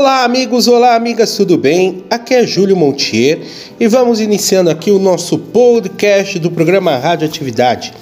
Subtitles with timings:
[0.00, 2.04] Olá, amigos, olá, amigas, tudo bem?
[2.08, 3.40] Aqui é Júlio Montier
[3.80, 7.92] e vamos iniciando aqui o nosso podcast do programa Radioatividade.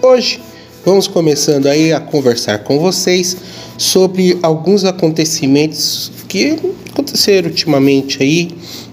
[0.00, 0.40] Hoje
[0.86, 3.36] vamos começando aí a conversar com vocês
[3.76, 6.58] sobre alguns acontecimentos que
[6.90, 8.50] aconteceram ultimamente aí,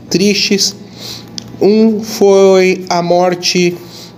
[0.10, 0.76] tristes.
[1.62, 3.78] Um foi a morte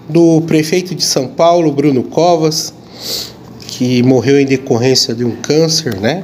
[0.10, 2.74] do prefeito de São Paulo, Bruno Covas,
[3.68, 6.24] que morreu em decorrência de um câncer, né?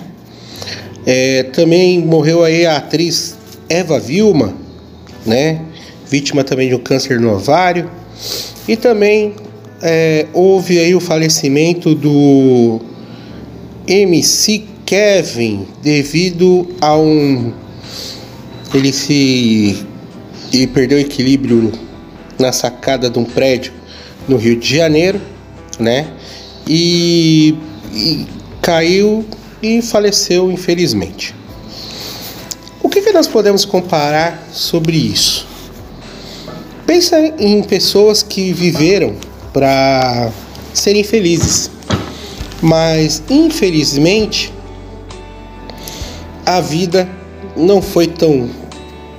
[1.05, 4.53] É, também morreu aí a atriz Eva Vilma,
[5.25, 5.61] né?
[6.09, 7.89] Vítima também de um câncer no ovário.
[8.67, 9.35] E também
[9.81, 12.79] é, houve aí o falecimento do
[13.87, 17.53] MC Kevin devido a um
[18.73, 19.85] ele se
[20.53, 21.71] ele perdeu o equilíbrio
[22.37, 23.73] na sacada de um prédio
[24.27, 25.19] no Rio de Janeiro,
[25.79, 26.07] né?
[26.67, 27.55] E,
[27.93, 28.25] e
[28.61, 29.25] caiu
[29.61, 31.35] e faleceu infelizmente.
[32.81, 35.47] O que, que nós podemos comparar sobre isso?
[36.85, 39.15] Pensa em pessoas que viveram
[39.53, 40.31] para
[40.73, 41.69] serem felizes,
[42.61, 44.51] mas infelizmente
[46.45, 47.07] a vida
[47.55, 48.49] não foi tão,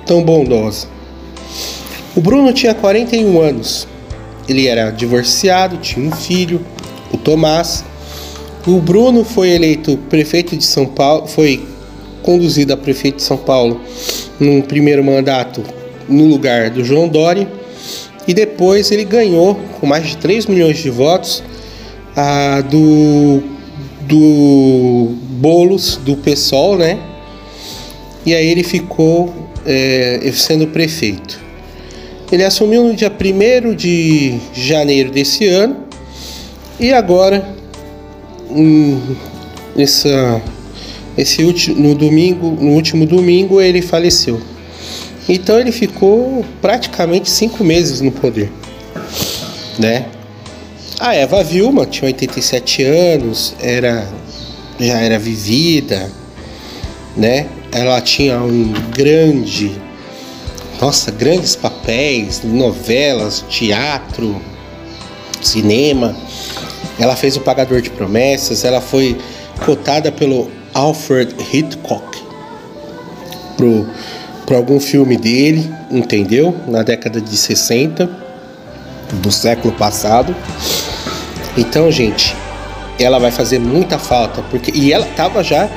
[0.05, 0.87] tão bondosa.
[2.13, 3.87] O Bruno tinha 41 anos,
[4.49, 6.59] ele era divorciado, tinha um filho,
[7.13, 7.85] o Tomás,
[8.65, 11.65] o Bruno foi eleito prefeito de São Paulo, foi
[12.21, 13.81] conduzido a prefeito de São Paulo
[14.39, 15.63] num primeiro mandato
[16.07, 17.47] no lugar do João Dori
[18.27, 21.43] e depois ele ganhou com mais de 3 milhões de votos
[22.15, 23.41] a do
[24.01, 26.99] do Bolos do PSOL, né?
[28.25, 29.33] E aí ele ficou
[29.65, 31.39] é, sendo prefeito.
[32.31, 35.77] Ele assumiu no dia 1 de janeiro desse ano
[36.79, 37.60] e agora
[39.77, 40.41] essa,
[41.17, 44.41] esse último, no domingo, no último domingo ele faleceu.
[45.29, 48.51] Então ele ficou praticamente cinco meses no poder,
[49.77, 50.07] né?
[50.99, 54.07] A Eva Vilma tinha 87 anos, era
[54.79, 56.11] já era vivida,
[57.15, 57.47] né?
[57.71, 59.71] Ela tinha um grande,
[60.81, 64.41] nossa, grandes papéis, novelas, teatro,
[65.41, 66.15] cinema.
[67.01, 69.17] Ela fez O Pagador de Promessas, ela foi
[69.65, 72.21] cotada pelo Alfred Hitchcock
[74.45, 76.55] para algum filme dele, entendeu?
[76.67, 78.07] Na década de 60
[79.13, 80.35] do século passado.
[81.57, 82.35] Então, gente,
[82.99, 85.67] ela vai fazer muita falta, porque e ela tava já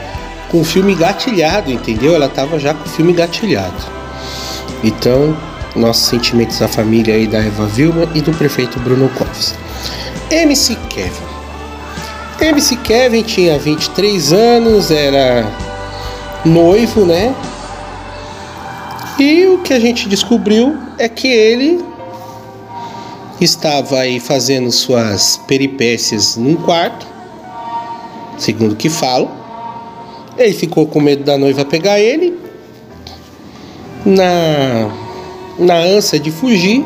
[0.50, 2.14] com o filme gatilhado, entendeu?
[2.14, 3.82] Ela tava já com o filme gatilhado.
[4.82, 5.34] Então,
[5.74, 9.54] nossos sentimentos à família aí da Eva Vilma e do prefeito Bruno Covas.
[10.30, 11.34] MC Kevin.
[12.40, 15.46] MC Kevin tinha 23 anos, era
[16.44, 17.34] noivo, né?
[19.18, 21.84] E o que a gente descobriu é que ele
[23.40, 27.06] estava aí fazendo suas peripécias num quarto,
[28.38, 29.30] segundo o que falo.
[30.36, 32.36] Ele ficou com medo da noiva pegar ele.
[34.04, 35.03] Na
[35.58, 36.84] na ânsia de fugir,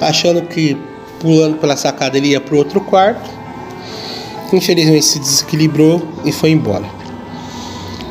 [0.00, 0.76] achando que
[1.20, 3.30] pulando pela sacada, ele ia para outro quarto.
[4.52, 6.84] Infelizmente se desequilibrou e foi embora.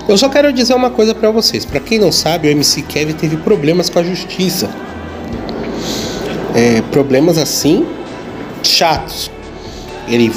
[0.08, 1.66] Eu só quero dizer uma coisa para vocês.
[1.66, 4.70] Para quem não sabe, o MC Kevin teve problemas com a justiça.
[6.56, 7.86] É, problemas assim
[8.64, 9.30] chatos.
[10.08, 10.32] Ele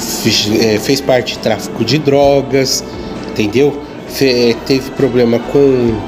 [0.61, 2.83] é, fez parte de tráfico de drogas,
[3.29, 3.81] entendeu?
[4.07, 5.99] Fe, é, teve problema com,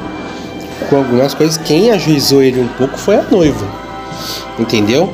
[0.90, 1.58] com algumas coisas.
[1.58, 3.68] Quem ajuizou ele um pouco foi a noiva,
[4.60, 5.12] entendeu?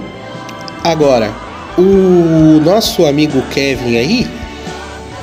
[0.83, 1.31] Agora,
[1.77, 4.27] o nosso amigo Kevin aí,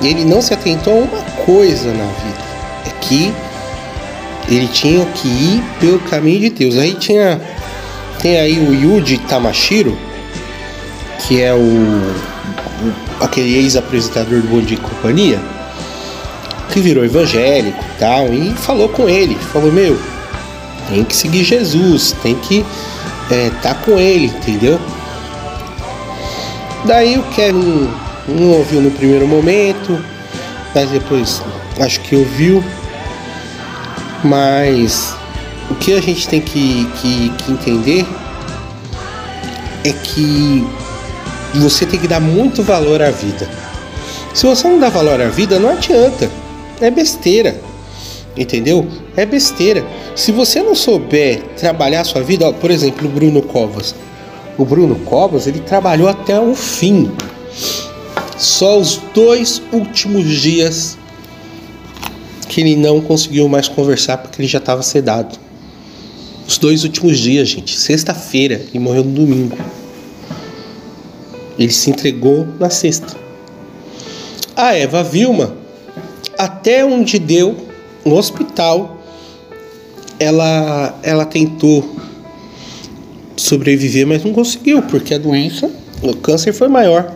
[0.01, 2.41] ele não se atentou a uma coisa na vida,
[2.87, 3.33] é que
[4.49, 6.77] ele tinha que ir pelo caminho de Deus.
[6.77, 7.39] Aí tinha
[8.21, 9.97] tem aí o Yuji Tamashiro,
[11.19, 15.39] que é o, o aquele ex-apresentador do Bom Dia e Companhia,
[16.71, 19.99] que virou evangélico tal, e falou com ele, falou, meu,
[20.91, 22.65] tem que seguir Jesus, tem que
[23.31, 24.79] é, tá com ele, entendeu?
[26.85, 27.89] Daí o Kevin
[28.27, 30.03] não ouviu no primeiro momento,
[30.75, 31.41] mas depois
[31.79, 32.63] acho que ouviu.
[34.23, 35.15] Mas
[35.69, 38.05] o que a gente tem que, que, que entender
[39.85, 40.67] é que
[41.55, 43.49] você tem que dar muito valor à vida.
[44.33, 46.29] Se você não dá valor à vida, não adianta.
[46.79, 47.70] É besteira.
[48.35, 48.87] Entendeu?
[49.15, 49.85] É besteira.
[50.15, 53.93] Se você não souber trabalhar a sua vida, ó, por exemplo, o Bruno Covas
[54.61, 57.11] o Bruno Covas ele trabalhou até o fim.
[58.37, 60.97] Só os dois últimos dias
[62.47, 65.37] que ele não conseguiu mais conversar porque ele já estava sedado.
[66.47, 69.57] Os dois últimos dias, gente, sexta-feira, e morreu no domingo.
[71.57, 73.15] Ele se entregou na sexta.
[74.55, 75.55] A Eva Vilma,
[76.37, 77.55] até onde deu
[78.05, 78.97] no hospital,
[80.19, 81.95] ela, ela tentou
[83.35, 85.69] sobreviver, mas não conseguiu, porque a doença,
[86.01, 87.13] o câncer foi maior.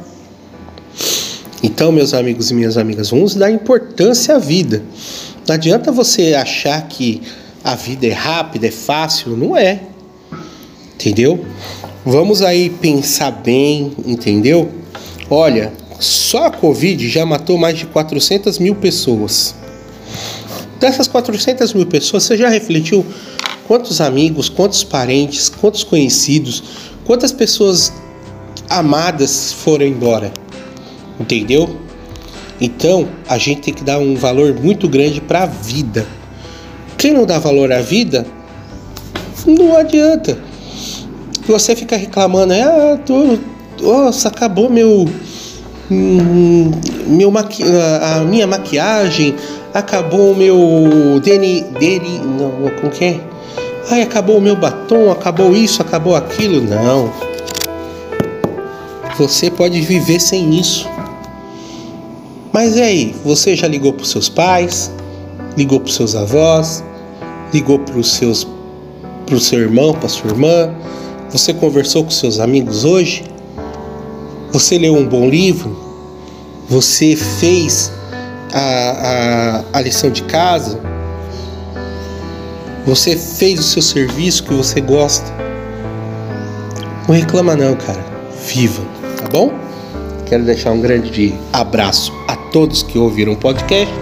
[1.62, 4.84] Então, meus amigos e minhas amigas, vamos dar importância à vida.
[5.48, 7.22] Não adianta você achar que
[7.64, 9.82] a vida é rápida, é fácil, não é.
[10.94, 11.46] Entendeu?
[12.06, 14.70] Vamos aí pensar bem, entendeu?
[15.30, 19.56] Olha, só a Covid já matou mais de 400 mil pessoas.
[20.86, 23.04] Dessas 400 mil pessoas, você já refletiu
[23.68, 26.62] quantos amigos, quantos parentes, quantos conhecidos,
[27.04, 27.92] quantas pessoas
[28.70, 30.32] amadas foram embora?
[31.20, 31.76] Entendeu?
[32.62, 36.06] Então, a gente tem que dar um valor muito grande para a vida.
[37.00, 38.24] Quem não dá valor à vida,
[39.44, 40.38] não adianta.
[41.48, 43.40] Você fica reclamando, ah, tô,
[43.82, 45.10] nossa, acabou meu
[45.92, 46.72] hum,
[47.08, 47.64] meu maqui
[48.02, 49.36] a minha maquiagem,
[49.74, 51.66] acabou o meu deni,
[52.20, 53.20] não, como que é?
[53.90, 56.62] Ai, acabou o meu batom, acabou isso, acabou aquilo.
[56.62, 57.12] Não.
[59.18, 60.90] Você pode viver sem isso.
[62.52, 64.92] Mas e aí, você já ligou para seus pais?
[65.56, 66.84] Ligou para seus avós?
[67.54, 68.48] Ligou para os seus
[69.26, 70.74] para o seu irmão, para sua irmã?
[71.32, 73.24] Você conversou com seus amigos hoje?
[74.56, 75.76] Você leu um bom livro?
[76.70, 77.92] Você fez
[78.54, 78.62] a,
[79.74, 80.80] a, a lição de casa?
[82.86, 85.30] Você fez o seu serviço que você gosta?
[87.06, 88.02] Não reclama não, cara.
[88.48, 88.82] Viva,
[89.18, 89.52] tá bom?
[90.26, 93.94] Quero deixar um grande abraço a todos que ouviram o podcast.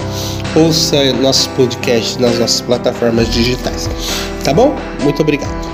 [0.56, 3.90] Ouça nossos podcasts nas nossas plataformas digitais.
[4.44, 4.76] Tá bom?
[5.02, 5.73] Muito obrigado.